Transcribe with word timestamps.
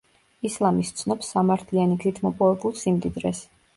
ისლამი 0.47 0.85
სცნობს 0.89 1.29
სამართლიანი 1.35 1.99
გზით 2.05 2.23
მოპოვებულ 2.27 2.75
სიმდიდრეს. 2.85 3.45